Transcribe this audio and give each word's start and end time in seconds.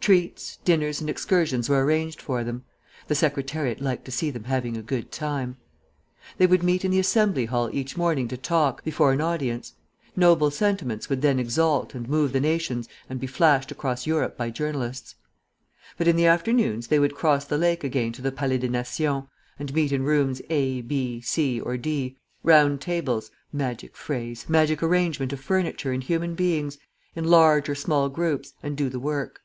Treats, 0.00 0.56
dinners 0.64 1.00
and 1.00 1.08
excursions 1.08 1.68
were 1.68 1.84
arranged 1.84 2.20
for 2.20 2.42
them; 2.42 2.64
the 3.06 3.14
Secretariat 3.14 3.80
liked 3.80 4.04
to 4.06 4.10
see 4.10 4.28
them 4.28 4.42
having 4.44 4.76
a 4.76 4.82
good 4.82 5.12
time. 5.12 5.56
They 6.36 6.48
would 6.48 6.64
meet 6.64 6.84
in 6.84 6.90
the 6.90 6.98
Assembly 6.98 7.44
Hall 7.44 7.70
each 7.72 7.96
morning 7.96 8.26
to 8.28 8.36
talk, 8.36 8.82
before 8.82 9.12
an 9.12 9.20
audience; 9.20 9.74
noble 10.16 10.50
sentiments 10.50 11.08
would 11.08 11.22
then 11.22 11.38
exalt 11.38 11.94
and 11.94 12.08
move 12.08 12.32
the 12.32 12.40
nations 12.40 12.88
and 13.08 13.20
be 13.20 13.28
flashed 13.28 13.70
across 13.70 14.04
Europe 14.06 14.36
by 14.36 14.50
journalists. 14.50 15.14
But 15.96 16.08
in 16.08 16.16
the 16.16 16.26
afternoons 16.26 16.88
they 16.88 16.98
would 16.98 17.14
cross 17.14 17.44
the 17.44 17.58
lake 17.58 17.84
again 17.84 18.10
to 18.14 18.22
the 18.22 18.32
Palais 18.32 18.58
des 18.58 18.68
Nations, 18.68 19.24
and 19.60 19.72
meet 19.72 19.92
in 19.92 20.02
Rooms 20.02 20.42
A, 20.50 20.80
B, 20.80 21.20
C, 21.20 21.60
or 21.60 21.76
D, 21.76 22.16
round 22.42 22.80
tables 22.80 23.30
(magic 23.52 23.94
phrase! 23.96 24.46
magic 24.48 24.82
arrangement 24.82 25.32
of 25.32 25.38
furniture 25.38 25.92
and 25.92 26.02
human 26.02 26.34
beings!) 26.34 26.78
in 27.14 27.22
large 27.24 27.68
or 27.68 27.76
small 27.76 28.08
groups, 28.08 28.54
and 28.60 28.76
do 28.76 28.88
the 28.88 28.98
work. 28.98 29.42